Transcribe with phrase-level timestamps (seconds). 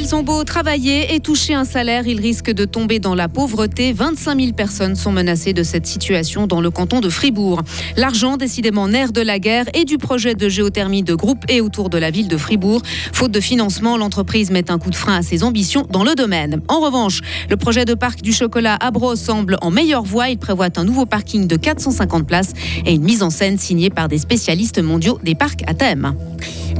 [0.00, 3.92] Ils ont beau travailler et toucher un salaire, ils risquent de tomber dans la pauvreté.
[3.92, 7.62] 25 000 personnes sont menacées de cette situation dans le canton de Fribourg.
[7.96, 11.90] L'argent, décidément nerf de la guerre et du projet de géothermie de groupe et autour
[11.90, 12.80] de la ville de Fribourg.
[13.12, 16.62] Faute de financement, l'entreprise met un coup de frein à ses ambitions dans le domaine.
[16.68, 20.28] En revanche, le projet de parc du chocolat à Bro semble en meilleure voie.
[20.28, 22.52] Il prévoit un nouveau parking de 450 places
[22.86, 26.14] et une mise en scène signée par des spécialistes mondiaux des parcs à thème.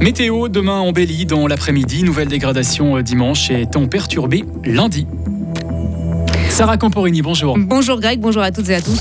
[0.01, 2.03] Météo, demain embellie dans l'après-midi.
[2.03, 5.05] Nouvelle dégradation euh, dimanche et temps perturbé lundi.
[6.49, 7.57] Sarah Camporini, bonjour.
[7.57, 8.99] Bonjour Greg, bonjour à toutes et à tous.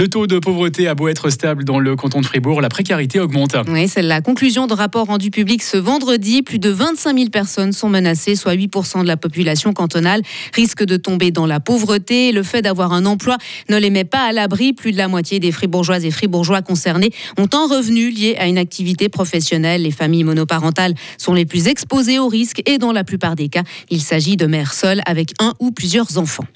[0.00, 3.20] Le taux de pauvreté a beau être stable dans le canton de Fribourg, la précarité
[3.20, 3.54] augmente.
[3.68, 6.40] Oui, c'est la conclusion de rapport rendu public ce vendredi.
[6.40, 10.22] Plus de 25 000 personnes sont menacées, soit 8% de la population cantonale
[10.54, 12.32] risque de tomber dans la pauvreté.
[12.32, 13.36] Le fait d'avoir un emploi
[13.68, 14.72] ne les met pas à l'abri.
[14.72, 18.56] Plus de la moitié des fribourgeoises et fribourgeois concernés ont un revenu lié à une
[18.56, 19.82] activité professionnelle.
[19.82, 23.64] Les familles monoparentales sont les plus exposées au risque et dans la plupart des cas,
[23.90, 26.46] il s'agit de mères seules avec un ou plusieurs enfants.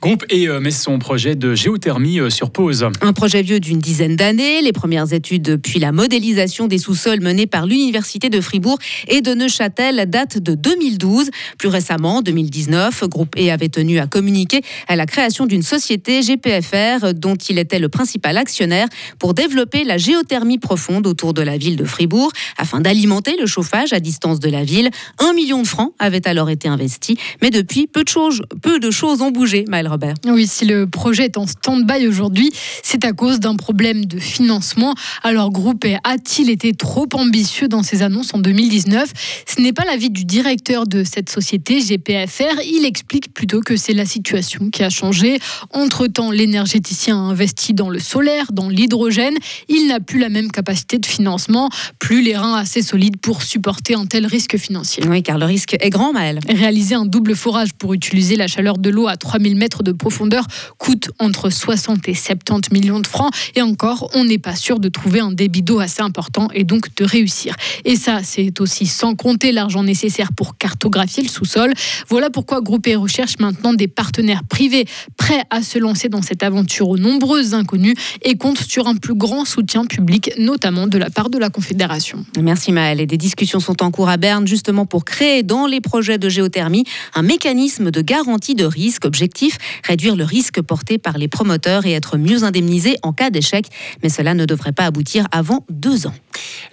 [0.00, 2.86] Groupe et met son projet de géothermie euh, sur pause.
[3.00, 4.62] Un projet vieux d'une dizaine d'années.
[4.62, 9.34] Les premières études puis la modélisation des sous-sols menées par l'Université de Fribourg et de
[9.34, 11.30] Neuchâtel datent de 2012.
[11.58, 17.14] Plus récemment, 2019, Groupe E avait tenu à communiquer à la création d'une société GPFR
[17.14, 21.76] dont il était le principal actionnaire pour développer la géothermie profonde autour de la ville
[21.76, 24.90] de Fribourg afin d'alimenter le chauffage à distance de la ville.
[25.18, 28.90] Un million de francs avaient alors été investis, mais depuis, peu de choses, peu de
[28.90, 30.14] choses ont bougé, Maël Robert.
[30.26, 34.94] Oui, si le projet est en stand-by aujourd'hui, c'est à cause d'un problème de financement.
[35.22, 39.12] Alors, Groupe a-t-il été trop ambitieux dans ses annonces en 2019
[39.46, 42.60] Ce n'est pas l'avis du directeur de cette société, GPFR.
[42.64, 45.38] Il explique plutôt que c'est la situation qui a changé.
[45.72, 49.34] Entre-temps, l'énergéticien a investi dans le solaire, dans l'hydrogène.
[49.68, 53.94] Il n'a plus la même capacité de financement, plus les reins assez solides pour supporter
[53.94, 55.02] un tel risque financier.
[55.06, 56.38] Oui, car le risque est grand, Maël.
[56.48, 60.46] Réaliser un double forage pour utiliser la chaleur de l'eau à 3000 mètres de profondeur
[60.78, 63.32] coûte entre 60 et 70 millions de francs.
[63.54, 66.94] Et encore, on n'est pas sûr de trouver un débit d'eau assez important et donc
[66.94, 67.54] de réussir.
[67.84, 71.72] Et ça, c'est aussi sans compter l'argent nécessaire pour cartographier le sous-sol.
[72.08, 74.86] Voilà pourquoi Groupé recherche maintenant des partenaires privés
[75.16, 79.14] prêts à se lancer dans cette aventure aux nombreuses inconnues et compte sur un plus
[79.14, 82.24] grand soutien public, notamment de la part de la Confédération.
[82.40, 83.00] Merci Maëlle.
[83.00, 86.28] Et des discussions sont en cours à Berne justement pour créer dans les projets de
[86.28, 86.84] géothermie
[87.14, 89.04] un mécanisme de garantie de risque.
[89.04, 93.66] Objectif, réduire le risque porté par les promoteurs et être mieux indemnisé en cas d'échec.
[94.02, 96.14] Mais cela ne devrait pas aboutir avant deux ans.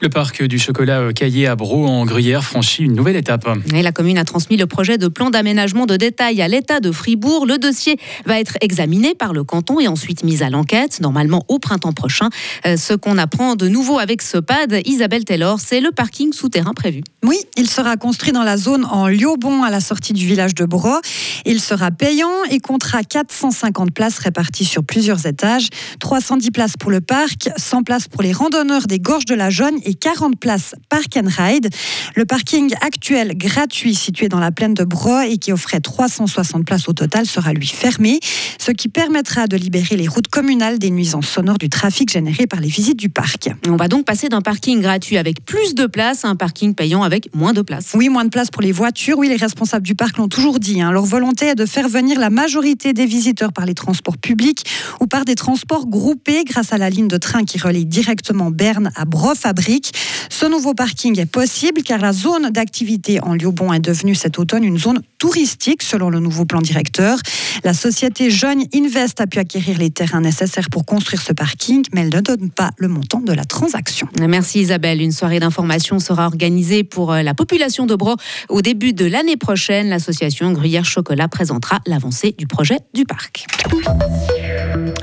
[0.01, 3.47] Le parc du chocolat euh, Caillé à Bro en Gruyère franchit une nouvelle étape.
[3.73, 6.91] Et la commune a transmis le projet de plan d'aménagement de détail à l'État de
[6.91, 7.45] Fribourg.
[7.45, 11.59] Le dossier va être examiné par le canton et ensuite mis à l'enquête, normalement au
[11.59, 12.29] printemps prochain.
[12.65, 16.73] Euh, ce qu'on apprend de nouveau avec ce pad, Isabelle Taylor, c'est le parking souterrain
[16.73, 17.03] prévu.
[17.23, 20.65] Oui, il sera construit dans la zone en Liobon à la sortie du village de
[20.65, 20.99] Bro.
[21.45, 25.68] Il sera payant et comptera 450 places réparties sur plusieurs étages,
[25.99, 29.77] 310 places pour le parc, 100 places pour les randonneurs des gorges de la Jaune
[29.83, 31.69] et 40 places park and ride.
[32.15, 36.87] Le parking actuel gratuit situé dans la plaine de Bro et qui offrait 360 places
[36.87, 38.19] au total sera lui fermé,
[38.57, 42.59] ce qui permettra de libérer les routes communales des nuisances sonores du trafic générées par
[42.59, 43.49] les visites du parc.
[43.67, 47.03] On va donc passer d'un parking gratuit avec plus de places à un parking payant
[47.03, 47.91] avec moins de places.
[47.93, 49.17] Oui, moins de places pour les voitures.
[49.17, 50.81] Oui, les responsables du parc l'ont toujours dit.
[50.81, 50.91] Hein.
[50.91, 54.65] Leur volonté est de faire venir la majorité des visiteurs par les transports publics
[54.99, 58.91] ou par des transports groupés grâce à la ligne de train qui relie directement Berne
[58.95, 59.93] à Bro-Fabrique.
[60.29, 64.63] Ce nouveau parking est possible car la zone d'activité en Liobon est devenue cet automne
[64.63, 67.17] une zone touristique selon le nouveau plan directeur.
[67.63, 72.01] La société Jeune Invest a pu acquérir les terrains nécessaires pour construire ce parking, mais
[72.01, 74.07] elle ne donne pas le montant de la transaction.
[74.19, 75.01] Merci Isabelle.
[75.01, 78.15] Une soirée d'information sera organisée pour euh, la population de Bro
[78.47, 79.89] au début de l'année prochaine.
[79.89, 83.45] L'association Gruyère Chocolat présentera l'avancée du projet du parc.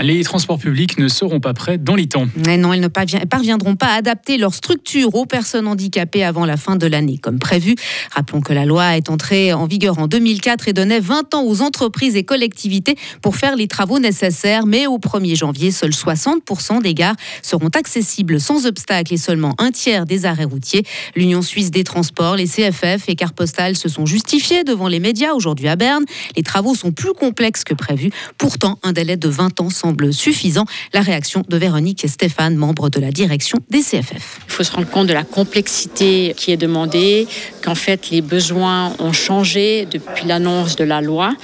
[0.02, 2.26] Les transports publics ne seront pas prêts dans les temps.
[2.36, 6.76] Non, ils ne parviendront pas à adapter leur structure aux personnes handicapées avant la fin
[6.76, 7.74] de l'année, comme prévu.
[8.12, 11.62] Rappelons que la loi est entrée en vigueur en 2004 et donnait 20 ans aux
[11.62, 14.66] entreprises et collectivités pour faire les travaux nécessaires.
[14.66, 19.70] Mais au 1er janvier, seuls 60% des gares seront accessibles sans obstacle et seulement un
[19.70, 20.84] tiers des arrêts routiers.
[21.16, 25.32] L'Union suisse des transports, les CFF et Car Postal se sont justifiés devant les médias
[25.32, 26.04] aujourd'hui à Berne.
[26.36, 28.10] Les travaux sont plus complexes que prévu.
[28.38, 30.64] Pourtant, un délai de 20 ans semble suffisant.
[30.92, 34.40] La réaction de Véronique et Stéphane, membres de la direction des CFF.
[34.46, 37.26] Il faut se rendre compte de la complexité qui est demandée,
[37.62, 41.34] qu'en fait les besoins ont changé depuis l'annonce de la loi.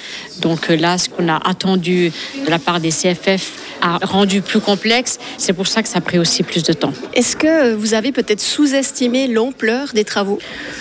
[0.41, 2.13] Donc là, ce qu'on a attendu
[2.45, 5.19] de la part des CFF a rendu plus complexe.
[5.39, 6.93] C'est pour ça que ça a pris aussi plus de temps.
[7.15, 10.39] Est-ce que vous avez peut-être sous-estimé l'ampleur des travaux?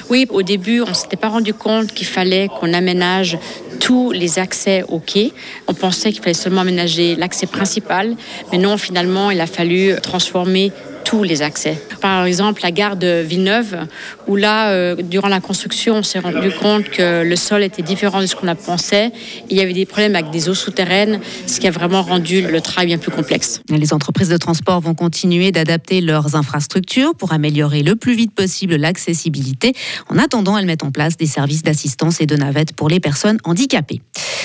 [0.09, 3.37] Oui, au début, on ne s'était pas rendu compte qu'il fallait qu'on aménage
[3.81, 5.33] tous les accès au quai.
[5.67, 8.15] On pensait qu'il fallait seulement aménager l'accès principal,
[8.51, 10.71] mais non, finalement, il a fallu transformer
[11.11, 11.77] tous les accès.
[11.99, 13.85] Par exemple, la gare de Villeneuve,
[14.27, 18.21] où là, euh, durant la construction, on s'est rendu compte que le sol était différent
[18.21, 19.09] de ce qu'on a pensé.
[19.49, 22.61] Il y avait des problèmes avec des eaux souterraines, ce qui a vraiment rendu le
[22.61, 23.59] travail bien plus complexe.
[23.69, 28.77] Les entreprises de transport vont continuer d'adapter leurs infrastructures pour améliorer le plus vite possible
[28.77, 29.73] l'accessibilité.
[30.07, 33.37] En attendant, elles mettent en place des services d'assistance et de navette pour les personnes
[33.43, 33.99] handicapées.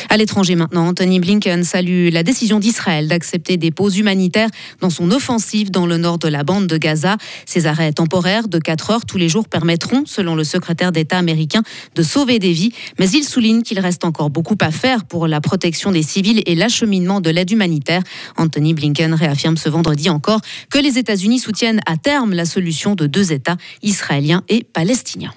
[0.08, 4.48] À l'étranger maintenant, Anthony Blinken salue la décision d'Israël d'accepter des pauses humanitaires
[4.80, 7.16] dans son offensive dans le nord de la bande de Gaza.
[7.44, 11.62] Ces arrêts temporaires de 4 heures tous les jours permettront, selon le secrétaire d'État américain,
[11.94, 12.72] de sauver des vies.
[12.98, 16.54] Mais il souligne qu'il reste encore beaucoup à faire pour la protection des civils et
[16.54, 18.02] l'acheminement de l'aide humanitaire.
[18.36, 23.06] Anthony Blinken réaffirme ce vendredi encore que les États-Unis soutiennent à terme la solution de
[23.06, 25.34] deux États, israéliens et palestiniens.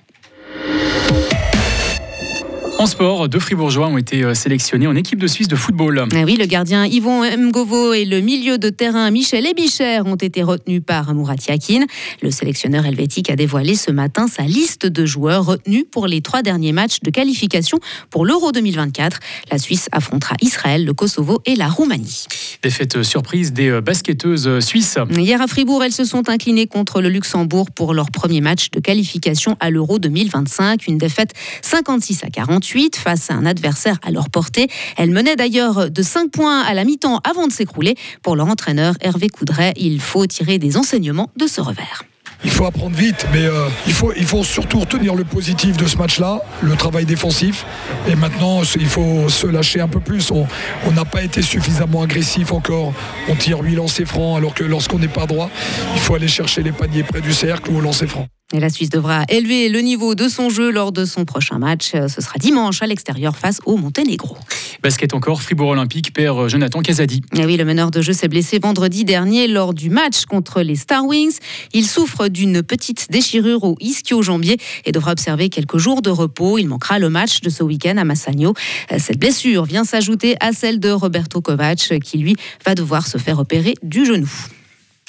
[2.79, 6.05] En sport, deux Fribourgeois ont été euh, sélectionnés en équipe de Suisse de football.
[6.13, 10.43] Ah oui, le gardien Yvon Mgovo et le milieu de terrain Michel Ebicher ont été
[10.43, 11.81] retenus par Murat Yakin.
[12.21, 16.41] Le sélectionneur helvétique a dévoilé ce matin sa liste de joueurs retenus pour les trois
[16.41, 19.19] derniers matchs de qualification pour l'Euro 2024.
[19.51, 22.27] La Suisse affrontera Israël, le Kosovo et la Roumanie.
[22.63, 24.97] Défaite surprise des euh, basketteuses suisses.
[25.11, 28.79] Hier à Fribourg, elles se sont inclinées contre le Luxembourg pour leur premier match de
[28.79, 30.87] qualification à l'Euro 2025.
[30.87, 34.67] Une défaite 56 à 48 face à un adversaire à leur portée.
[34.97, 37.95] Elle menait d'ailleurs de 5 points à la mi-temps avant de s'écrouler.
[38.21, 42.03] Pour leur entraîneur Hervé Coudray, il faut tirer des enseignements de ce revers.
[42.45, 46.41] Il faut apprendre vite, mais euh, il, faut, surtout retenir le positif de ce match-là,
[46.61, 47.65] le travail défensif.
[48.07, 50.31] Et maintenant, il faut se lâcher un peu plus.
[50.31, 52.93] On n'a pas été suffisamment agressif encore.
[53.27, 55.49] On tire 8 lancers francs, alors que lorsqu'on n'est pas droit,
[55.93, 58.27] il faut aller chercher les paniers près du cercle ou au lancer franc.
[58.51, 61.91] Et la Suisse devra élever le niveau de son jeu lors de son prochain match.
[61.91, 64.37] Ce sera dimanche à l'extérieur face au Monténégro.
[64.81, 67.21] Basket encore, Fribourg Olympique perd Jonathan Casadi.
[67.37, 70.75] Et oui, le meneur de jeu s'est blessé vendredi dernier lors du match contre les
[70.75, 71.37] Star Wings.
[71.73, 76.57] Il souffre d'une petite déchirure au ischio-jambier et devra observer quelques jours de repos.
[76.57, 78.55] Il manquera le match de ce week-end à Massagno.
[78.97, 82.35] Cette blessure vient s'ajouter à celle de Roberto Kovac qui lui
[82.65, 84.29] va devoir se faire opérer du genou.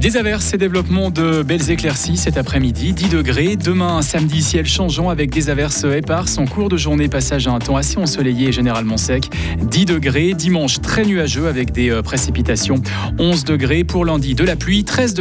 [0.00, 3.56] Des averses et développement de belles éclaircies cet après-midi, 10 degrés.
[3.56, 6.38] Demain, samedi, ciel changeant avec des averses éparses.
[6.38, 9.28] En cours de journée, passage à un temps assez ensoleillé et généralement sec.
[9.58, 10.32] 10 degrés.
[10.32, 12.82] Dimanche, très nuageux avec des euh, précipitations.
[13.18, 13.84] 11 degrés.
[13.84, 14.82] Pour lundi, de la pluie.
[14.82, 15.20] 13 degrés.